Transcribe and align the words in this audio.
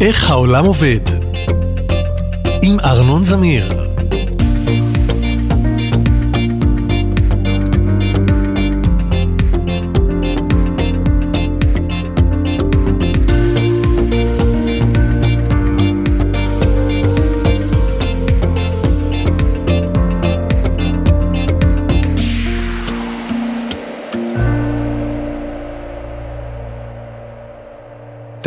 איך 0.00 0.30
העולם 0.30 0.64
עובד? 0.64 1.00
עם 2.62 2.80
ארנון 2.80 3.24
זמיר. 3.24 3.89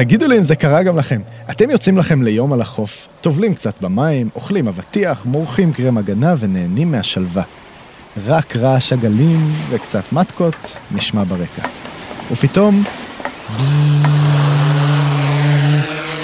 תגידו 0.05 0.27
לי 0.27 0.37
אם 0.37 0.43
זה 0.43 0.55
קרה 0.55 0.83
גם 0.83 0.97
לכם. 0.97 1.21
אתם 1.49 1.69
יוצאים 1.69 1.97
לכם 1.97 2.21
ליום 2.21 2.53
על 2.53 2.61
החוף, 2.61 3.07
טובלים 3.21 3.53
קצת 3.53 3.73
במים, 3.81 4.29
אוכלים 4.35 4.67
אבטיח, 4.67 5.25
מורחים 5.25 5.73
קרם 5.73 5.97
הגנה 5.97 6.35
ונהנים 6.39 6.91
מהשלווה. 6.91 7.43
רק 8.27 8.55
רעש 8.55 8.93
הגלים 8.93 9.51
וקצת 9.69 10.03
מתקות 10.11 10.75
נשמע 10.91 11.23
ברקע. 11.23 11.67
ופתאום... 12.31 12.83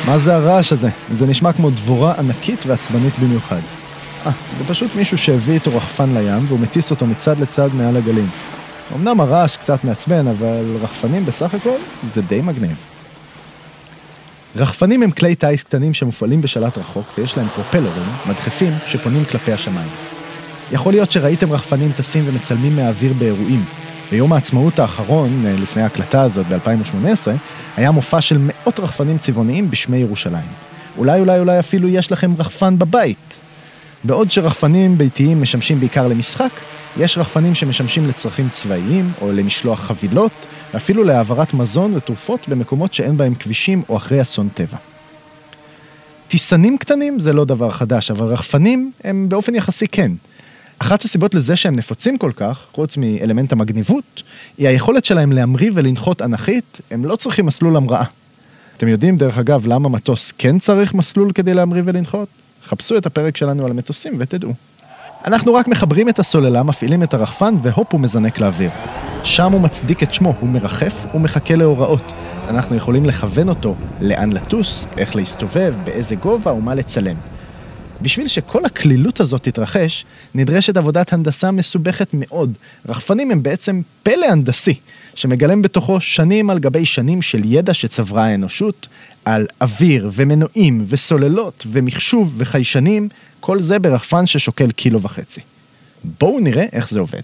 מה 0.05 0.17
זה 0.17 0.35
הרעש 0.35 0.73
הזה? 0.73 0.89
זה 1.11 1.27
נשמע 1.27 1.53
כמו 1.53 1.69
דבורה 1.69 2.13
ענקית 2.19 2.63
ועצבנית 2.67 3.19
במיוחד. 3.19 3.61
אה, 4.25 4.31
זה 4.57 4.63
פשוט 4.67 4.95
מישהו 4.95 5.17
שהביא 5.17 5.53
איתו 5.53 5.77
רחפן 5.77 6.09
לים 6.13 6.45
והוא 6.47 6.59
מטיס 6.59 6.91
אותו 6.91 7.05
מצד 7.05 7.39
לצד 7.39 7.69
מעל 7.73 7.97
הגלים. 7.97 8.27
אמנם 8.95 9.19
הרעש 9.19 9.57
קצת 9.57 9.83
מעצבן, 9.83 10.27
אבל 10.27 10.75
רחפנים 10.81 11.25
בסך 11.25 11.53
הכל 11.53 11.77
זה 12.03 12.21
די 12.21 12.41
מגניב. 12.41 12.88
רחפנים 14.55 15.03
הם 15.03 15.11
כלי 15.11 15.35
טיס 15.35 15.63
קטנים 15.63 15.93
שמופעלים 15.93 16.41
בשלט 16.41 16.77
רחוק 16.77 17.05
ויש 17.17 17.37
להם 17.37 17.47
פרופלרים, 17.55 18.03
מדחפים, 18.25 18.73
שפונים 18.87 19.25
כלפי 19.25 19.53
השמיים. 19.53 19.89
יכול 20.71 20.93
להיות 20.93 21.11
שראיתם 21.11 21.51
רחפנים 21.51 21.91
טסים 21.91 22.23
ומצלמים 22.27 22.75
מהאוויר 22.75 23.13
באירועים. 23.13 23.63
ביום 24.11 24.33
העצמאות 24.33 24.79
האחרון, 24.79 25.45
אה, 25.45 25.55
לפני 25.61 25.81
ההקלטה 25.81 26.21
הזאת 26.21 26.45
ב-2018, 26.47 27.31
היה 27.77 27.91
מופע 27.91 28.21
של 28.21 28.37
מאות 28.39 28.79
רחפנים 28.79 29.17
צבעוניים 29.17 29.71
בשמי 29.71 29.97
ירושלים. 29.97 30.47
אולי 30.97 31.19
אולי 31.19 31.39
אולי 31.39 31.59
אפילו 31.59 31.87
יש 31.87 32.11
לכם 32.11 32.33
רחפן 32.39 32.79
בבית. 32.79 33.37
בעוד 34.03 34.31
שרחפנים 34.31 34.97
ביתיים 34.97 35.41
משמשים 35.41 35.79
בעיקר 35.79 36.07
למשחק, 36.07 36.51
יש 36.97 37.17
רחפנים 37.17 37.55
שמשמשים 37.55 38.07
לצרכים 38.07 38.49
צבאיים 38.51 39.11
או 39.21 39.31
למשלוח 39.31 39.79
חבילות, 39.79 40.31
ואפילו 40.73 41.03
להעברת 41.03 41.53
מזון 41.53 41.95
ותרופות 41.95 42.49
במקומות 42.49 42.93
שאין 42.93 43.17
בהם 43.17 43.35
כבישים 43.35 43.83
או 43.89 43.97
אחרי 43.97 44.21
אסון 44.21 44.49
טבע. 44.53 44.77
טיסנים 46.27 46.77
קטנים 46.77 47.19
זה 47.19 47.33
לא 47.33 47.45
דבר 47.45 47.71
חדש, 47.71 48.11
אבל 48.11 48.27
רחפנים 48.27 48.91
הם 49.03 49.29
באופן 49.29 49.55
יחסי 49.55 49.87
כן. 49.87 50.11
אחת 50.79 51.03
הסיבות 51.03 51.35
לזה 51.35 51.55
שהם 51.55 51.75
נפוצים 51.75 52.17
כל 52.17 52.31
כך, 52.35 52.65
חוץ 52.71 52.97
מאלמנט 52.97 53.51
המגניבות, 53.51 54.23
היא 54.57 54.67
היכולת 54.67 55.05
שלהם 55.05 55.31
להמריא 55.31 55.71
ולנחות 55.73 56.21
אנכית, 56.21 56.81
הם 56.91 57.05
לא 57.05 57.15
צריכים 57.15 57.45
מסלול 57.45 57.77
המראה. 57.77 58.03
אתם 58.77 58.87
יודעים, 58.87 59.17
דרך 59.17 59.37
אגב, 59.37 59.67
למה 59.67 59.89
מטוס 59.89 60.33
כן 60.37 60.59
צריך 60.59 60.93
מסלול 60.93 61.31
כדי 61.31 61.53
להמריא 61.53 61.83
ולנחות? 61.85 62.27
חפשו 62.65 62.97
את 62.97 63.05
הפרק 63.05 63.37
שלנו 63.37 63.65
על 63.65 63.71
המטוסים 63.71 64.13
ותדעו. 64.17 64.53
אנחנו 65.25 65.53
רק 65.53 65.67
מחברים 65.67 66.09
את 66.09 66.19
הסוללה, 66.19 66.63
מפעילים 66.63 67.03
את 67.03 67.13
הרחפן, 67.13 67.55
והופ 67.63 67.93
הוא 67.93 68.01
מזנק 68.01 68.39
לאוויר. 68.39 68.69
שם 69.23 69.51
הוא 69.51 69.61
מצדיק 69.61 70.03
את 70.03 70.13
שמו, 70.13 70.33
הוא 70.39 70.49
מרחף 70.49 71.05
ומחכה 71.13 71.55
להוראות. 71.55 72.01
אנחנו 72.49 72.75
יכולים 72.75 73.05
לכוון 73.05 73.49
אותו 73.49 73.75
לאן 74.01 74.31
לטוס, 74.31 74.87
איך 74.97 75.15
להסתובב, 75.15 75.73
באיזה 75.83 76.15
גובה 76.15 76.53
ומה 76.53 76.75
לצלם. 76.75 77.15
בשביל 78.01 78.27
שכל 78.27 78.65
הקלילות 78.65 79.19
הזאת 79.19 79.43
תתרחש, 79.43 80.05
נדרשת 80.35 80.77
עבודת 80.77 81.13
הנדסה 81.13 81.51
מסובכת 81.51 82.07
מאוד. 82.13 82.53
רחפנים 82.89 83.31
הם 83.31 83.43
בעצם 83.43 83.81
פלא 84.03 84.25
הנדסי, 84.25 84.75
שמגלם 85.15 85.61
בתוכו 85.61 86.01
שנים 86.01 86.49
על 86.49 86.59
גבי 86.59 86.85
שנים 86.85 87.21
של 87.21 87.41
ידע 87.45 87.73
שצברה 87.73 88.25
האנושות, 88.25 88.87
על 89.25 89.45
אוויר 89.61 90.11
ומנועים 90.13 90.83
וסוללות 90.87 91.65
ומחשוב 91.71 92.33
וחיישנים, 92.37 93.09
כל 93.39 93.61
זה 93.61 93.79
ברחפן 93.79 94.25
ששוקל 94.25 94.71
קילו 94.71 95.01
וחצי. 95.01 95.41
בואו 96.19 96.39
נראה 96.39 96.65
איך 96.71 96.89
זה 96.89 96.99
עובד. 96.99 97.21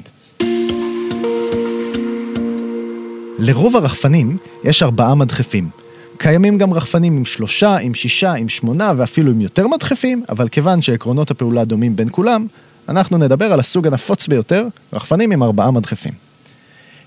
לרוב 3.40 3.76
הרחפנים 3.76 4.38
יש 4.64 4.84
ארבעה 4.84 5.16
מדחפים. 5.16 5.70
קיימים 6.18 6.58
גם 6.58 6.74
רחפנים 6.74 7.18
עם 7.18 7.26
שלושה, 7.26 7.78
עם 7.78 7.94
שישה, 7.94 8.34
עם 8.34 8.50
שמונה 8.50 8.92
ואפילו 8.98 9.32
עם 9.32 9.42
יותר 9.42 9.68
מדחפים, 9.68 10.24
אבל 10.30 10.50
כיוון 10.50 10.82
שעקרונות 10.82 11.32
הפעולה 11.32 11.66
דומים 11.66 11.96
בין 11.96 12.08
כולם, 12.12 12.48
אנחנו 12.90 13.18
נדבר 13.18 13.54
על 13.54 13.60
הסוג 13.60 13.88
הנפוץ 13.88 14.28
ביותר, 14.28 14.68
רחפנים 14.94 15.32
עם 15.32 15.44
ארבעה 15.44 15.72
מדחפים. 15.72 16.12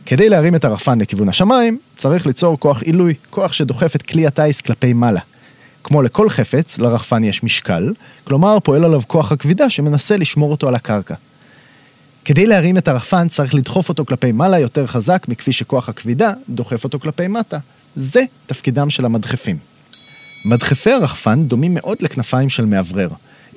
כדי 0.07 0.29
להרים 0.29 0.55
את 0.55 0.65
הרחפן 0.65 1.01
לכיוון 1.01 1.29
השמיים, 1.29 1.79
צריך 1.97 2.27
ליצור 2.27 2.61
כוח 2.61 2.83
עילוי, 2.83 3.15
כוח 3.31 3.53
שדוחף 3.53 3.97
את 3.97 4.03
כלי 4.03 4.27
הטיס 4.27 4.61
כלפי 4.61 4.93
מעלה. 4.93 5.21
כמו 5.85 6.03
לכל 6.03 6.29
חפץ, 6.29 6.79
לרחפן 6.79 7.25
יש 7.25 7.43
משקל, 7.43 7.93
כלומר 8.25 8.61
פועל 8.61 8.85
עליו 8.85 9.01
כוח 9.07 9.33
הכבידה 9.33 9.71
שמנסה 9.71 10.17
לשמור 10.17 10.51
אותו 10.51 10.69
על 10.69 10.75
הקרקע. 10.75 11.15
כדי 12.25 12.47
להרים 12.47 12.79
את 12.79 12.89
הרחפן 12.89 13.29
צריך 13.29 13.55
לדחוף 13.55 13.89
אותו 13.89 14.05
כלפי 14.05 14.33
מעלה 14.33 14.59
יותר 14.59 14.87
חזק 14.87 15.27
מכפי 15.29 15.53
שכוח 15.53 15.89
הכבידה 15.89 16.33
דוחף 16.49 16.85
אותו 16.85 17.01
כלפי 17.01 17.29
מטה. 17.29 17.59
זה 17.97 18.23
תפקידם 18.47 18.91
של 18.91 19.05
המדחפים. 19.05 19.59
מדחפי 20.45 20.93
הרחפן 20.93 21.45
דומים 21.45 21.75
מאוד 21.75 21.97
לכנפיים 22.01 22.51
של 22.51 22.65
מאוורר. 22.65 23.09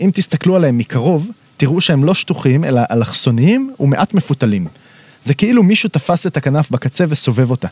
אם 0.02 0.10
תסתכלו 0.14 0.56
עליהם 0.56 0.78
מקרוב, 0.78 1.32
תראו 1.58 1.82
שהם 1.82 2.04
לא 2.04 2.14
שטוחים, 2.14 2.64
אלא 2.66 2.82
אלכסוניים 2.92 3.74
ומעט 3.80 4.14
מפותלים. 4.14 4.68
זה 5.24 5.34
כאילו 5.34 5.64
מישהו 5.64 5.90
תפס 5.90 6.28
את 6.28 6.38
הכנף 6.38 6.72
בקצה 6.72 7.06
וסובב 7.10 7.52
אותה. 7.52 7.68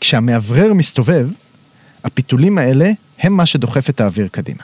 כשהמאוורר 0.00 0.72
מסתובב, 0.72 1.28
הפיתולים 2.04 2.58
האלה 2.58 2.90
הם 3.18 3.32
מה 3.32 3.46
שדוחף 3.46 3.90
את 3.90 4.00
האוויר 4.00 4.28
קדימה. 4.30 4.62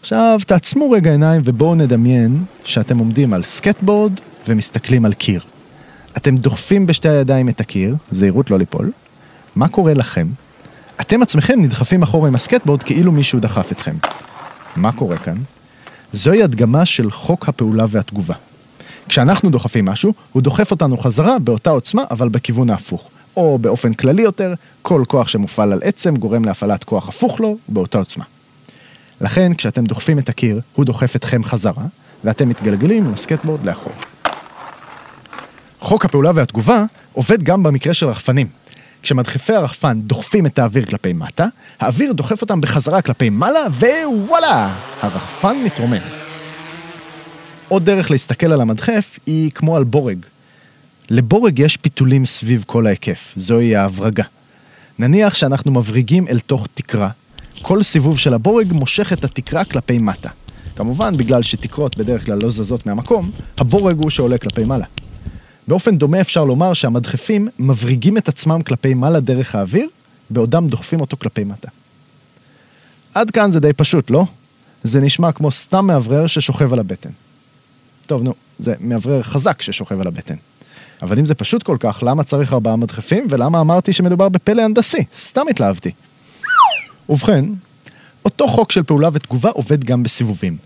עכשיו, 0.00 0.40
תעצמו 0.46 0.90
רגע 0.90 1.10
עיניים 1.10 1.42
ובואו 1.44 1.74
נדמיין 1.74 2.44
שאתם 2.64 2.98
עומדים 2.98 3.32
על 3.32 3.42
סקטבורד 3.42 4.12
ומסתכלים 4.48 5.04
על 5.04 5.14
קיר. 5.14 5.40
אתם 6.16 6.36
דוחפים 6.36 6.86
בשתי 6.86 7.08
הידיים 7.08 7.48
את 7.48 7.60
הקיר, 7.60 7.96
זהירות 8.10 8.50
לא 8.50 8.58
ליפול. 8.58 8.90
מה 9.56 9.68
קורה 9.68 9.94
לכם? 9.94 10.26
אתם 11.00 11.22
עצמכם 11.22 11.62
נדחפים 11.62 12.02
אחורה 12.02 12.28
עם 12.28 12.34
הסקטבורד 12.34 12.82
כאילו 12.82 13.12
מישהו 13.12 13.40
דחף 13.40 13.72
אתכם. 13.72 13.96
מה 14.76 14.92
קורה 14.92 15.16
כאן? 15.16 15.36
זוהי 16.12 16.42
הדגמה 16.42 16.86
של 16.86 17.10
חוק 17.10 17.48
הפעולה 17.48 17.84
והתגובה. 17.88 18.34
כשאנחנו 19.08 19.50
דוחפים 19.50 19.84
משהו, 19.84 20.12
הוא 20.32 20.42
דוחף 20.42 20.70
אותנו 20.70 20.98
חזרה 20.98 21.38
באותה 21.38 21.70
עוצמה, 21.70 22.04
אבל 22.10 22.28
בכיוון 22.28 22.70
ההפוך. 22.70 23.08
או 23.36 23.58
באופן 23.58 23.94
כללי 23.94 24.22
יותר, 24.22 24.54
כל 24.82 25.02
כוח 25.08 25.28
שמופעל 25.28 25.72
על 25.72 25.80
עצם 25.84 26.16
גורם 26.16 26.44
להפעלת 26.44 26.84
כוח 26.84 27.08
הפוך 27.08 27.40
לו 27.40 27.56
באותה 27.68 27.98
עוצמה. 27.98 28.24
לכן, 29.20 29.54
כשאתם 29.54 29.84
דוחפים 29.84 30.18
את 30.18 30.28
הקיר, 30.28 30.60
הוא 30.74 30.84
דוחף 30.84 31.16
אתכם 31.16 31.44
חזרה, 31.44 31.84
ואתם 32.24 32.48
מתגלגלים 32.48 33.06
עם 33.06 33.14
הסקטבורד 33.14 33.64
לאחור. 33.64 33.92
חוק 35.80 36.04
הפעולה 36.04 36.30
והתגובה 36.34 36.84
עובד 37.12 37.42
גם 37.42 37.62
במקרה 37.62 37.94
של 37.94 38.06
רחפנים. 38.06 38.46
כשמדחפי 39.02 39.52
הרחפן 39.52 40.00
דוחפים 40.00 40.46
את 40.46 40.58
האוויר 40.58 40.86
כלפי 40.86 41.12
מטה, 41.12 41.46
האוויר 41.80 42.12
דוחף 42.12 42.42
אותם 42.42 42.60
בחזרה 42.60 43.02
כלפי 43.02 43.30
מעלה, 43.30 43.60
ווואלה! 43.80 44.74
הרחפן 45.00 45.56
מתרומם. 45.64 46.02
עוד 47.68 47.84
דרך 47.84 48.10
להסתכל 48.10 48.52
על 48.52 48.60
המדחף 48.60 49.18
היא 49.26 49.50
כמו 49.50 49.76
על 49.76 49.84
בורג. 49.84 50.18
לבורג 51.10 51.58
יש 51.58 51.76
פיתולים 51.76 52.26
סביב 52.26 52.64
כל 52.66 52.86
ההיקף, 52.86 53.32
זוהי 53.36 53.76
ההברגה. 53.76 54.24
נניח 54.98 55.34
שאנחנו 55.34 55.72
מבריגים 55.72 56.28
אל 56.28 56.40
תוך 56.40 56.66
תקרה, 56.74 57.08
כל 57.62 57.82
סיבוב 57.82 58.18
של 58.18 58.34
הבורג 58.34 58.72
מושך 58.72 59.12
את 59.12 59.24
התקרה 59.24 59.64
כלפי 59.64 59.98
מטה. 59.98 60.30
כמובן, 60.76 61.16
בגלל 61.16 61.42
שתקרות 61.42 61.96
בדרך 61.96 62.26
כלל 62.26 62.38
לא 62.42 62.50
זזות 62.50 62.86
מהמקום, 62.86 63.30
הבורג 63.58 63.96
הוא 64.02 64.10
שעולה 64.10 64.38
כלפי 64.38 64.64
מעלה. 64.64 64.84
באופן 65.68 65.98
דומה 65.98 66.20
אפשר 66.20 66.44
לומר 66.44 66.72
שהמדחפים 66.72 67.48
מבריגים 67.58 68.16
את 68.16 68.28
עצמם 68.28 68.62
כלפי 68.62 68.94
מעלה 68.94 69.20
דרך 69.20 69.54
האוויר, 69.54 69.88
בעודם 70.30 70.66
דוחפים 70.66 71.00
אותו 71.00 71.16
כלפי 71.16 71.44
מטה. 71.44 71.68
עד 73.14 73.30
כאן 73.30 73.50
זה 73.50 73.60
די 73.60 73.72
פשוט, 73.72 74.10
לא? 74.10 74.24
זה 74.82 75.00
נשמע 75.00 75.32
כמו 75.32 75.52
סתם 75.52 75.86
מאוורר 75.86 76.26
ששוכב 76.26 76.72
על 76.72 76.78
הבטן. 76.78 77.10
טוב, 78.06 78.22
נו, 78.22 78.34
זה 78.58 78.74
מאוורר 78.80 79.22
חזק 79.22 79.62
ששוכב 79.62 80.00
על 80.00 80.06
הבטן. 80.06 80.34
אבל 81.02 81.18
אם 81.18 81.26
זה 81.26 81.34
פשוט 81.34 81.62
כל 81.62 81.76
כך, 81.80 82.02
למה 82.06 82.24
צריך 82.24 82.52
ארבעה 82.52 82.76
מדחפים, 82.76 83.26
ולמה 83.30 83.60
אמרתי 83.60 83.92
שמדובר 83.92 84.28
בפלא 84.28 84.62
הנדסי? 84.62 85.04
סתם 85.14 85.42
התלהבתי. 85.50 85.90
ובכן, 87.08 87.44
אותו 88.24 88.48
חוק 88.48 88.72
של 88.72 88.82
פעולה 88.82 89.08
ותגובה 89.12 89.50
עובד 89.50 89.84
גם 89.84 90.02
בסיבובים. 90.02 90.56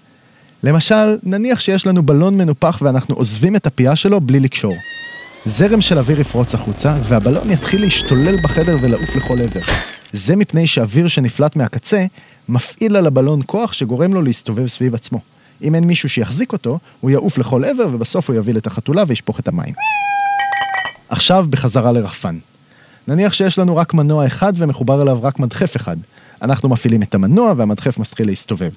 למשל, 0.63 1.17
נניח 1.23 1.61
שיש 1.61 1.87
לנו 1.87 2.03
בלון 2.03 2.37
מנופח 2.37 2.79
ואנחנו 2.83 3.15
עוזבים 3.15 3.57
את 3.57 3.67
הפייה 3.67 3.97
שלו 3.97 4.21
בלי 4.21 4.41
לקשור. 4.41 4.75
זרם 5.47 5.81
של 5.81 5.99
אוויר 5.99 6.21
יפרוץ 6.21 6.55
החוצה, 6.55 6.97
והבלון 7.09 7.51
יתחיל 7.51 7.81
להשתולל 7.81 8.37
בחדר 8.43 8.77
ולעוף 8.81 9.17
לכל 9.17 9.41
עבר. 9.41 9.61
זה 10.13 10.37
מפני 10.37 10.67
שאוויר 10.67 11.09
שנפלט 11.09 11.57
מהקצה, 11.57 12.05
מפעיל 12.49 12.97
על 12.97 13.07
הבלון 13.07 13.41
כוח 13.47 13.73
שגורם 13.73 14.15
לו 14.15 14.23
להסתובב 14.23 14.67
סביב 14.67 14.95
עצמו. 14.95 15.19
אם 15.63 15.75
אין 15.75 15.85
מישהו 15.85 16.09
שיחזיק 16.09 16.53
אותו, 16.53 16.79
הוא 17.01 17.11
יעוף 17.11 17.39
לכל 17.39 17.65
עבר, 17.65 17.89
ובסוף 17.93 18.31
הוא 18.31 18.37
יביא 18.37 18.55
את 18.57 18.67
החתולה 18.67 19.05
וישפוך 19.07 19.41
את 19.41 19.49
המים. 19.49 19.75
עכשיו 21.09 21.47
בחזרה 21.51 21.93
לרחפן. 21.93 22.39
נניח 23.09 23.33
שיש 23.33 23.59
לנו 23.59 23.77
רק 23.77 23.95
מנוע 23.95 24.27
אחד 24.27 24.53
ומחובר 24.57 25.03
אליו 25.03 25.19
רק 25.23 25.39
מדחף 25.39 25.77
אחד. 25.77 25.97
אנחנו 26.43 26.69
מפעילים 26.69 27.03
את 27.03 27.15
המנוע 27.15 27.53
והמדחף 27.57 27.99
מתחיל 27.99 28.27
להסתובב. 28.27 28.71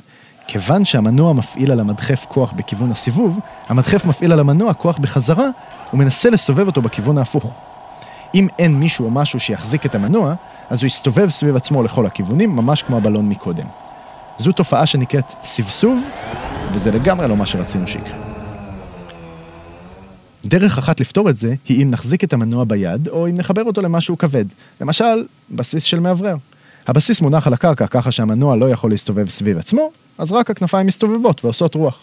כיוון 0.48 0.86
שהמנוע 0.86 1.34
מפעיל 1.34 1.72
על 1.72 1.80
המדחף 1.80 2.26
כוח 2.30 2.52
בכיוון 2.52 2.92
הסיבוב, 2.92 3.40
המדחף 3.68 4.06
מפעיל 4.06 4.32
על 4.32 4.40
המנוע 4.40 4.74
כוח 4.74 4.98
בחזרה, 4.98 5.50
ומנסה 5.94 6.30
לסובב 6.30 6.68
אותו 6.68 6.82
בכיוון 6.82 7.18
ההפוך. 7.18 7.46
אם 8.36 8.48
אין 8.60 8.76
מישהו 8.76 9.06
או 9.06 9.12
משהו 9.12 9.40
שיחזיק 9.40 9.86
את 9.86 9.96
המנוע, 9.96 10.34
אז 10.70 10.82
הוא 10.82 10.88
יסתובב 10.88 11.30
סביב 11.30 11.56
עצמו 11.56 11.84
לכל 11.84 12.06
הכיוונים, 12.06 12.56
ממש 12.56 12.84
כמו 12.84 12.98
הבלון 12.98 13.30
מקודם. 13.30 13.66
זו 14.38 14.52
תופעה 14.52 14.86
שנקראת 14.86 15.26
סבסוב, 15.44 16.04
וזה 16.74 16.92
לגמרי 16.92 17.28
לא 17.28 17.38
מה 17.38 17.46
שרצינו 17.46 17.88
שיקרה. 17.88 18.18
דרך 20.46 20.78
אחת 20.78 21.00
לפתור 21.00 21.30
את 21.30 21.38
זה 21.38 21.56
היא 21.68 21.84
אם 21.84 21.92
נחזיק 21.92 22.24
את 22.24 22.34
המנוע 22.34 22.64
ביד, 22.64 23.08
או 23.08 23.28
אם 23.28 23.34
נחבר 23.38 23.64
אותו 23.64 23.82
למשהו 23.82 24.18
כבד. 24.18 24.46
למשל, 24.82 25.26
בסיס 25.52 25.84
של 25.84 26.00
מאוורר. 26.00 26.36
הבסיס 26.88 27.22
מונח 27.22 27.48
על 27.48 27.54
הקרקע 27.54 27.88
ככה 27.88 28.12
שהמנוע 28.12 28.56
לא 28.56 28.70
יכול 28.70 28.92
להסתובב 28.92 29.30
סביב 29.30 29.58
עצמו, 29.58 29.92
אז 30.18 30.32
רק 30.32 30.50
הכנפיים 30.50 30.88
מסתובבות 30.88 31.46
ועושות 31.46 31.76
רוח. 31.76 32.00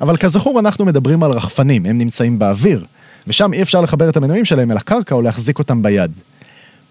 אבל 0.00 0.16
כזכור, 0.16 0.60
אנחנו 0.60 0.84
מדברים 0.84 1.22
על 1.22 1.30
רחפנים, 1.30 1.86
הם 1.86 1.98
נמצאים 1.98 2.38
באוויר, 2.38 2.84
ושם 3.26 3.52
אי 3.52 3.62
אפשר 3.62 3.80
לחבר 3.80 4.08
את 4.08 4.16
המנועים 4.16 4.44
שלהם 4.44 4.70
אל 4.70 4.76
הקרקע 4.76 5.14
או 5.14 5.22
להחזיק 5.22 5.58
אותם 5.58 5.82
ביד. 5.82 6.12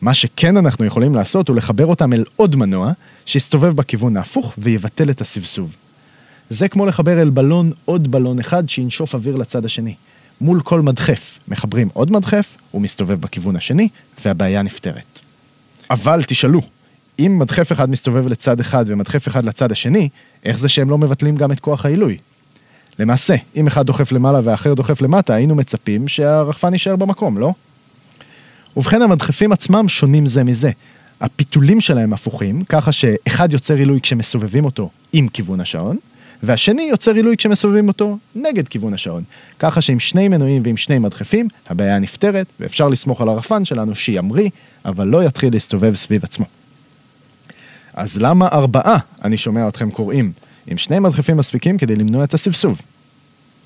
מה 0.02 0.14
שכן 0.14 0.58
אנחנו 0.58 0.86
יכולים 0.86 1.16
לעשות 1.16 1.48
הוא 1.48 1.56
לחבר 1.56 1.86
אותם 1.86 2.14
אל 2.14 2.24
עוד 2.36 2.56
מנוע, 2.56 2.92
שיסתובב 3.26 3.76
בכיוון 3.76 4.18
ההפוך 4.18 4.54
ויבטל 4.58 5.10
את 5.10 5.22
הסבסוב. 5.22 5.76
זה 6.50 6.68
כמו 6.68 6.86
לחבר 6.86 7.22
אל 7.22 7.30
בלון 7.30 7.72
עוד 7.86 8.12
בלון 8.12 8.40
אחד 8.40 8.70
שינשוף 8.70 9.16
אוויר 9.16 9.36
לצד 9.36 9.66
השני. 9.66 9.96
מול 10.42 10.62
כל 10.62 10.82
מדחף 10.82 11.40
מחברים 11.48 11.90
עוד 11.94 12.12
מדחף, 12.12 12.58
הוא 12.72 12.82
מסתובב 12.82 13.22
בכיוון 13.22 13.56
השני, 13.56 13.90
והבעיה 14.26 14.62
נפתרת. 14.62 15.20
אבל 15.90 16.24
תשאלו, 16.28 16.62
אם 17.20 17.40
מדחף 17.40 17.72
אחד 17.72 17.90
מסתובב 17.90 18.28
לצד 18.28 18.60
אחד 18.60 18.86
ומדחף 18.88 19.28
אחד 19.28 19.46
לצד 19.46 19.72
השני, 19.72 20.10
איך 20.46 20.60
זה 20.60 20.70
שהם 20.70 20.90
לא 20.90 20.98
מבטלים 20.98 21.36
גם 21.36 21.52
את 21.52 21.60
כוח 21.60 21.86
העילוי? 21.86 22.18
למעשה, 23.00 23.36
אם 23.56 23.68
אחד 23.68 23.86
דוחף 23.86 24.12
למעלה 24.12 24.40
והאחר 24.44 24.74
דוחף 24.74 25.02
למטה, 25.02 25.34
היינו 25.34 25.56
מצפים 25.56 26.08
שהרחפן 26.08 26.74
יישאר 26.74 26.96
במקום, 26.96 27.38
לא? 27.38 27.54
ובכן, 28.78 29.02
המדחפים 29.02 29.52
עצמם 29.52 29.90
שונים 29.90 30.26
זה 30.26 30.44
מזה. 30.44 30.72
הפיתולים 31.22 31.82
שלהם 31.82 32.14
הפוכים, 32.14 32.64
ככה 32.64 32.92
שאחד 32.92 33.54
יוצר 33.54 33.76
עילוי 33.76 34.02
כשמסובבים 34.02 34.66
אותו 34.66 34.90
עם 35.14 35.28
כיוון 35.28 35.62
השעון, 35.62 35.98
והשני 36.44 36.82
יוצר 36.82 37.14
עילוי 37.14 37.38
כשמסובבים 37.38 37.88
אותו 37.88 38.18
נגד 38.36 38.68
כיוון 38.68 38.94
השעון. 38.94 39.24
ככה 39.60 39.82
שעם 39.82 40.00
שני 40.00 40.28
מנועים 40.28 40.62
ועם 40.66 40.78
שני 40.78 41.00
מדחפים, 41.00 41.48
הבעיה 41.70 42.00
נפתרת, 42.00 42.46
ואפשר 42.60 42.90
לסמוך 42.90 43.22
על 43.22 43.30
הרחפן 43.30 43.66
שלנו 43.66 43.96
שימריא, 43.96 44.50
אבל 44.86 45.08
לא 45.08 45.24
יתחיל 45.24 45.54
להסתובב 45.54 45.96
סביב 45.96 46.24
עצמו. 46.24 46.46
אז 47.98 48.18
למה 48.22 48.48
ארבעה, 48.48 48.98
אני 49.24 49.38
שומע 49.38 49.68
אתכם 49.68 49.92
קוראים, 49.92 50.32
עם 50.68 50.78
שני 50.78 51.00
מדחפים 51.00 51.38
מספיקים 51.38 51.78
כדי 51.78 51.96
למנוע 51.96 52.24
את 52.24 52.34
הסבסוב? 52.34 52.82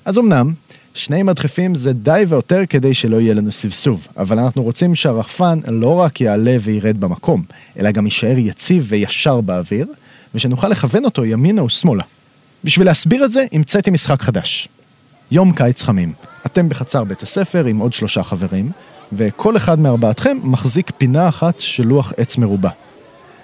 אז 0.04 0.18
אמנם, 0.18 0.52
שני 0.94 1.22
מדחפים 1.22 1.74
זה 1.74 1.92
די 1.92 2.24
ויותר 2.28 2.62
כדי 2.68 2.94
שלא 2.94 3.20
יהיה 3.20 3.34
לנו 3.34 3.52
סבסוב, 3.52 4.06
אבל 4.16 4.38
אנחנו 4.38 4.62
רוצים 4.62 4.94
שהרחפן 4.94 5.60
לא 5.68 5.94
רק 5.94 6.20
יעלה 6.20 6.56
וירד 6.60 7.00
במקום, 7.00 7.42
אלא 7.78 7.90
גם 7.90 8.04
יישאר 8.04 8.38
יציב 8.38 8.86
וישר 8.88 9.40
באוויר, 9.40 9.86
ושנוכל 10.34 10.68
לכוון 10.68 11.04
אותו 11.04 11.24
ימינה 11.24 11.64
ושמאלה. 11.64 12.04
בשביל 12.64 12.86
להסביר 12.86 13.24
את 13.24 13.32
זה, 13.32 13.44
המצאתי 13.52 13.90
משחק 13.90 14.22
חדש. 14.22 14.68
יום 15.30 15.52
קיץ 15.52 15.82
חמים. 15.82 16.12
אתם 16.46 16.68
בחצר 16.68 17.04
בית 17.04 17.22
הספר 17.22 17.64
עם 17.64 17.78
עוד 17.78 17.92
שלושה 17.92 18.22
חברים, 18.22 18.70
וכל 19.12 19.56
אחד 19.56 19.80
מארבעתכם 19.80 20.38
מחזיק 20.42 20.90
פינה 20.98 21.28
אחת 21.28 21.60
של 21.60 21.86
לוח 21.86 22.12
עץ 22.16 22.36
מרובע. 22.36 22.70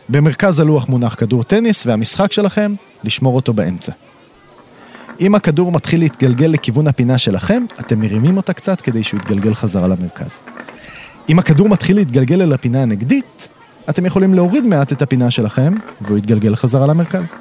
במרכז 0.09 0.61
הלוח 0.61 0.89
מונח 0.89 1.15
כדור 1.15 1.43
טניס, 1.43 1.87
והמשחק 1.87 2.33
שלכם, 2.33 2.75
לשמור 3.05 3.37
אותו 3.37 3.53
באמצע. 3.53 3.93
אם 5.21 5.35
הכדור 5.35 5.73
מתחיל 5.73 6.01
להתגלגל 6.01 6.47
לכיוון 6.47 6.87
הפינה 6.87 7.19
שלכם, 7.19 7.65
אתם 7.81 8.01
מרימים 8.01 8.37
אותה 8.37 8.53
קצת 8.53 8.81
כדי 8.81 9.03
שהוא 9.03 9.21
יתגלגל 9.21 9.55
חזרה 9.55 9.89
למרכז. 9.89 10.41
אם 11.29 11.39
הכדור 11.39 11.69
מתחיל 11.69 11.97
להתגלגל 11.97 12.43
אל 12.43 12.53
הפינה 12.53 12.83
הנגדית, 12.83 13.49
אתם 13.91 14.07
יכולים 14.07 14.35
להוריד 14.35 14.67
מעט 14.67 14.93
את 14.93 15.03
הפינה 15.03 15.31
שלכם, 15.31 15.75
והוא 16.01 16.19
יתגלגל 16.19 16.57
חזרה 16.57 16.87
למרכז. 16.87 17.35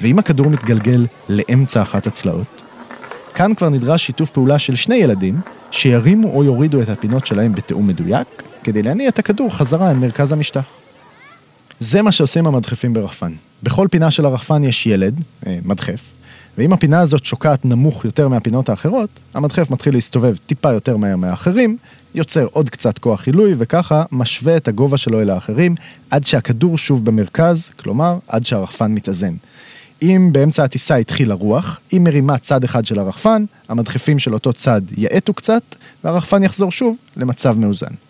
ואם 0.00 0.18
הכדור 0.18 0.50
מתגלגל 0.50 1.06
לאמצע 1.28 1.82
אחת 1.82 2.06
הצלעות, 2.06 2.62
כאן 3.34 3.54
כבר 3.54 3.68
נדרש 3.68 4.06
שיתוף 4.06 4.30
פעולה 4.30 4.58
של 4.58 4.76
שני 4.76 4.94
ילדים, 4.94 5.40
שירימו 5.70 6.28
או 6.34 6.44
יורידו 6.44 6.82
את 6.82 6.88
הפינות 6.88 7.26
שלהם 7.26 7.54
בתיאום 7.54 7.86
מדויק, 7.86 8.42
כדי 8.64 8.82
להניע 8.82 9.08
את 9.08 9.18
הכדור 9.18 9.56
חזרה 9.56 9.90
אל 9.90 9.96
מרכז 9.96 10.32
המשטח. 10.32 10.64
זה 11.80 12.02
מה 12.02 12.12
שעושים 12.12 12.46
המדחפים 12.46 12.94
ברחפן. 12.94 13.32
בכל 13.62 13.88
פינה 13.90 14.10
של 14.10 14.24
הרחפן 14.24 14.64
יש 14.64 14.86
ילד, 14.86 15.20
אה, 15.46 15.58
מדחף, 15.64 16.00
ואם 16.58 16.72
הפינה 16.72 17.00
הזאת 17.00 17.24
שוקעת 17.24 17.64
נמוך 17.64 18.04
יותר 18.04 18.28
מהפינות 18.28 18.68
האחרות, 18.68 19.10
המדחף 19.34 19.70
מתחיל 19.70 19.94
להסתובב 19.94 20.36
טיפה 20.46 20.72
יותר 20.72 20.96
מהר 20.96 21.16
מהאחרים, 21.16 21.76
יוצר 22.14 22.46
עוד 22.52 22.70
קצת 22.70 22.98
כוח 22.98 23.26
עילוי, 23.26 23.54
וככה 23.58 24.04
משווה 24.12 24.56
את 24.56 24.68
הגובה 24.68 24.96
שלו 24.96 25.20
אל 25.20 25.30
האחרים, 25.30 25.74
עד 26.10 26.26
שהכדור 26.26 26.78
שוב 26.78 27.04
במרכז, 27.04 27.70
כלומר, 27.76 28.18
עד 28.28 28.46
שהרחפן 28.46 28.92
מתאזן. 28.92 29.34
אם 30.02 30.28
באמצע 30.32 30.64
הטיסה 30.64 30.96
התחילה 30.96 31.34
רוח, 31.34 31.80
אם 31.92 32.04
מרימה 32.04 32.38
צד 32.38 32.64
אחד 32.64 32.84
של 32.86 32.98
הרחפן, 32.98 33.44
המדחפים 33.68 34.18
של 34.18 34.34
אותו 34.34 34.52
צד 34.52 34.82
יאטו 34.96 35.34
קצת, 35.34 35.62
והרחפן 36.04 36.42
יחזור 36.42 36.72
שוב 36.72 36.96
למצב 37.16 37.58
מאוזן. 37.58 38.05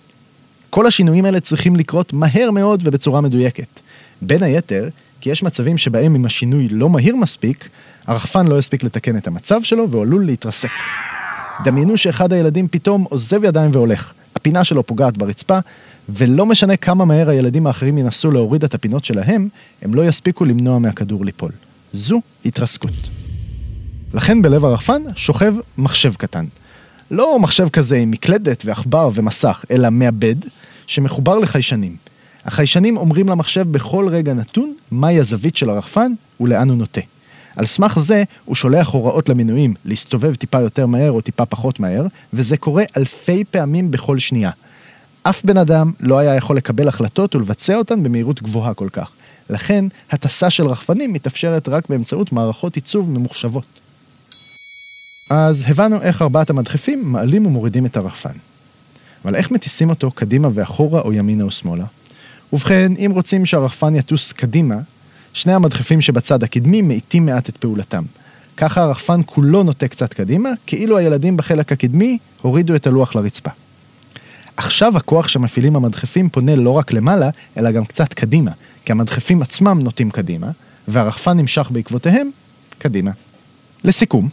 כל 0.71 0.87
השינויים 0.87 1.25
האלה 1.25 1.41
צריכים 1.41 1.77
לקרות 1.77 2.13
מהר 2.13 2.51
מאוד 2.51 2.81
ובצורה 2.85 3.21
מדויקת. 3.21 3.81
בין 4.23 4.43
היתר, 4.43 4.89
כי 5.21 5.31
יש 5.31 5.43
מצבים 5.43 5.79
שבהם 5.79 6.15
אם 6.15 6.25
השינוי 6.25 6.69
לא 6.69 6.89
מהיר 6.91 7.17
מספיק, 7.17 7.69
הרחפן 8.07 8.47
לא 8.47 8.59
יספיק 8.59 8.85
לתקן 8.85 9.17
את 9.17 9.27
המצב 9.27 9.63
שלו 9.63 9.91
והוא 9.91 10.03
עלול 10.03 10.27
להתרסק. 10.27 10.71
דמיינו 11.65 11.97
שאחד 11.97 12.33
הילדים 12.33 12.69
פתאום 12.69 13.05
עוזב 13.09 13.45
ידיים 13.45 13.71
והולך. 13.73 14.13
הפינה 14.37 14.65
שלו 14.65 14.87
פוגעת 14.87 15.17
ברצפה, 15.19 15.59
ולא 16.09 16.47
משנה 16.47 16.77
כמה 16.77 17.05
מהר 17.05 17.31
הילדים 17.31 17.67
האחרים 17.67 17.99
ינסו 17.99 18.31
להוריד 18.31 18.65
את 18.65 18.75
הפינות 18.75 19.05
שלהם, 19.05 19.49
הם 19.83 19.95
לא 19.95 20.09
יספיקו 20.09 20.45
למנוע 20.45 20.79
מהכדור 20.79 21.25
ליפול. 21.25 21.51
זו 21.93 22.21
התרסקות. 22.45 23.11
לכן 24.15 24.43
בלב 24.43 24.65
הרחפן 24.65 25.03
שוכב 25.17 25.55
מחשב 25.79 26.15
קטן. 26.15 26.45
לא 27.11 27.39
מחשב 27.39 27.69
כזה 27.69 27.97
עם 27.97 28.11
מקלדת 28.11 28.63
ועכבר 28.65 29.11
ומסך, 29.15 29.65
אלא 29.71 29.91
מעבד 29.91 30.35
שמחובר 30.87 31.39
לחיישנים. 31.39 31.97
החיישנים 32.45 32.97
אומרים 32.97 33.29
למחשב 33.29 33.73
בכל 33.73 34.09
רגע 34.09 34.35
נתון 34.35 34.75
מהי 34.91 35.21
הזווית 35.21 35.57
של 35.57 35.71
הרחפן 35.71 36.13
ולאן 36.41 36.69
הוא 36.69 36.79
נוטה. 36.79 37.01
על 37.57 37.67
סמך 37.67 37.99
זה 37.99 38.23
הוא 38.45 38.55
שולח 38.55 38.89
הוראות 38.89 39.29
למנויים 39.29 39.75
להסתובב 39.85 40.35
טיפה 40.35 40.61
יותר 40.61 40.87
מהר 40.87 41.13
או 41.13 41.21
טיפה 41.21 41.47
פחות 41.47 41.81
מהר, 41.81 42.07
וזה 42.33 42.57
קורה 42.57 42.85
אלפי 42.97 43.45
פעמים 43.51 43.91
בכל 43.91 44.19
שנייה. 44.19 44.51
אף 45.23 45.45
בן 45.45 45.57
אדם 45.57 45.93
לא 46.01 46.19
היה 46.19 46.35
יכול 46.35 46.57
לקבל 46.57 46.89
החלטות 46.89 47.35
ולבצע 47.35 47.77
אותן 47.77 48.03
במהירות 48.03 48.43
גבוהה 48.43 48.75
כל 48.75 48.89
כך. 48.93 49.11
לכן, 49.51 49.85
הטסה 50.11 50.51
של 50.51 50.67
רחפנים 50.67 51.13
מתאפשרת 51.13 51.69
רק 51.69 51.89
באמצעות 51.89 52.33
מערכות 52.33 52.77
עיצוב 52.77 53.11
ממוחשבות. 53.11 53.65
אז 55.31 55.65
הבנו 55.69 56.03
איך 56.03 56.23
ארבעת 56.23 56.51
המדחפים 56.51 57.13
מעלים 57.13 57.47
ומורידים 57.47 57.87
את 57.87 57.97
הרחפן. 57.97 58.31
אבל 59.25 59.35
איך 59.35 59.51
מטיסים 59.51 59.91
אותו 59.91 60.11
קדימה 60.11 60.49
ואחורה 60.55 61.01
או 61.01 61.13
ימינה 61.13 61.45
או 61.45 61.51
שמאלה? 61.51 61.85
ובכן, 62.53 62.93
אם 62.99 63.11
רוצים 63.15 63.47
שהרחפן 63.47 63.95
יטוס 63.95 64.33
קדימה, 64.33 64.77
שני 65.33 65.53
המדחפים 65.53 66.01
שבצד 66.01 66.43
הקדמי 66.43 66.83
מאיטים 66.83 67.27
מעט 67.27 67.49
את 67.49 67.57
פעולתם. 67.57 68.03
ככה 68.57 68.83
הרחפן 68.83 69.21
כולו 69.27 69.63
נוטה 69.63 69.89
קצת 69.89 70.15
קדימה, 70.15 70.51
כאילו 70.67 70.99
הילדים 70.99 71.37
בחלק 71.37 71.73
הקדמי 71.73 72.19
הורידו 72.43 72.75
את 72.75 72.87
הלוח 72.87 73.15
לרצפה. 73.15 73.51
עכשיו 74.57 74.97
הכוח 74.97 75.29
שמפעילים 75.29 75.77
המדחפים 75.77 76.29
פונה 76.29 76.57
לא 76.57 76.71
רק 76.71 76.93
למעלה, 76.93 77.31
אלא 77.57 77.71
גם 77.71 77.85
קצת 77.85 78.15
קדימה, 78.15 78.51
כי 78.85 78.93
המדחפים 78.93 79.43
עצמם 79.43 79.81
נוטים 79.83 80.11
קדימה, 80.11 80.51
והרחפן 80.89 81.37
נמשך 81.37 81.69
בעקבותיהם 81.71 82.31
קדימה. 82.79 83.11
לסיכום, 83.85 84.29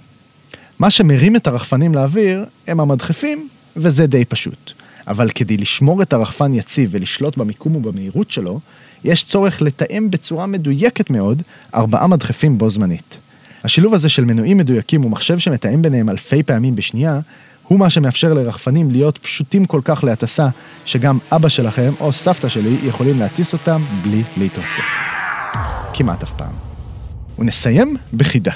מה 0.84 0.90
שמרים 0.90 1.36
את 1.36 1.48
הרחפנים 1.48 1.96
לאוויר 1.96 2.46
הם 2.68 2.80
המדחפים, 2.80 3.50
וזה 3.75 4.08
די 4.08 4.25
פשוט. 4.25 4.72
אבל 5.08 5.30
כדי 5.30 5.58
לשמור 5.58 6.02
את 6.02 6.13
הרחפן 6.13 6.54
יציב 6.54 6.90
ולשלוט 6.94 7.38
במיקום 7.38 7.75
ובמהירות 7.75 8.32
שלו, 8.32 8.60
יש 9.04 9.24
צורך 9.24 9.62
לתאם 9.62 10.12
בצורה 10.12 10.46
מדויקת 10.46 11.10
מאוד 11.10 11.42
ארבעה 11.75 12.08
מדחפים 12.08 12.58
בו 12.58 12.70
זמנית. 12.70 13.18
השילוב 13.63 13.94
הזה 13.94 14.10
של 14.10 14.25
מנועים 14.25 14.58
מדויקים 14.58 15.06
ומחשב 15.06 15.40
שמתאם 15.40 15.82
ביניהם 15.82 16.10
אלפי 16.10 16.44
פעמים 16.44 16.75
בשנייה, 16.75 17.20
הוא 17.68 17.80
מה 17.80 17.90
שמאפשר 17.90 18.34
לרחפנים 18.34 18.92
להיות 18.92 19.18
פשוטים 19.18 19.66
כל 19.66 19.82
כך 19.84 20.04
להטסה, 20.04 20.48
שגם 20.86 21.18
אבא 21.32 21.50
שלכם 21.50 21.92
או 22.00 22.13
סבתא 22.13 22.50
שלי 22.50 22.78
יכולים 22.84 23.20
להטיס 23.20 23.54
אותם 23.54 23.82
בלי 24.02 24.24
להתרסק. 24.38 24.84
כמעט 25.94 26.24
אף 26.24 26.34
פעם. 26.38 26.54
ונסיים 27.40 27.96
בחידה. 28.13 28.54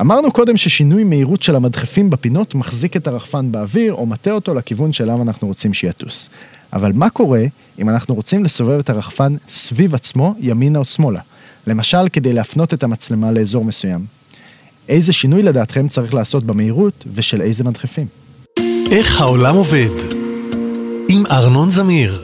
אמרנו 0.00 0.32
קודם 0.32 0.56
ששינוי 0.56 1.04
מהירות 1.04 1.42
של 1.42 1.56
המדחפים 1.56 2.10
בפינות 2.10 2.54
מחזיק 2.54 2.96
את 2.96 3.06
הרחפן 3.06 3.52
באוויר 3.52 3.94
או 3.94 4.06
מטה 4.06 4.30
אותו 4.30 4.54
לכיוון 4.54 4.92
שאליו 4.92 5.22
אנחנו 5.22 5.48
רוצים 5.48 5.74
שיטוס. 5.74 6.30
אבל 6.72 6.92
מה 6.94 7.10
קורה 7.10 7.44
אם 7.78 7.88
אנחנו 7.88 8.14
רוצים 8.14 8.44
לסובב 8.44 8.78
את 8.78 8.90
הרחפן 8.90 9.36
סביב 9.48 9.94
עצמו, 9.94 10.34
ימינה 10.40 10.78
או 10.78 10.84
שמאלה? 10.84 11.20
למשל, 11.66 12.08
כדי 12.12 12.32
להפנות 12.32 12.74
את 12.74 12.82
המצלמה 12.82 13.32
לאזור 13.32 13.64
מסוים. 13.64 14.06
איזה 14.88 15.12
שינוי 15.12 15.42
לדעתכם 15.42 15.88
צריך 15.88 16.14
לעשות 16.14 16.44
במהירות 16.44 17.04
ושל 17.14 17.42
איזה 17.42 17.64
מדחפים? 17.64 18.06
איך 18.90 19.20
העולם 19.20 19.54
עובד? 19.54 19.90
עם 21.10 21.26
ארנון 21.30 21.70
זמיר. 21.70 22.23